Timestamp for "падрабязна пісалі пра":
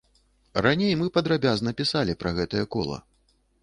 1.19-2.37